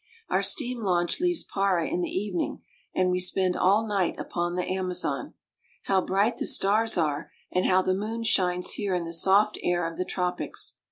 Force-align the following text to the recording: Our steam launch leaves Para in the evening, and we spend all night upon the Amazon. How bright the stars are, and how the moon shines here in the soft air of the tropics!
Our 0.31 0.41
steam 0.41 0.81
launch 0.81 1.19
leaves 1.19 1.43
Para 1.43 1.85
in 1.87 2.01
the 2.01 2.09
evening, 2.09 2.63
and 2.95 3.11
we 3.11 3.19
spend 3.19 3.55
all 3.55 3.85
night 3.87 4.15
upon 4.17 4.55
the 4.55 4.65
Amazon. 4.67 5.35
How 5.83 6.01
bright 6.03 6.39
the 6.39 6.47
stars 6.47 6.97
are, 6.97 7.29
and 7.51 7.67
how 7.67 7.83
the 7.83 7.93
moon 7.93 8.23
shines 8.23 8.71
here 8.71 8.95
in 8.95 9.05
the 9.05 9.13
soft 9.13 9.59
air 9.61 9.85
of 9.87 9.97
the 9.99 10.05
tropics! 10.05 10.73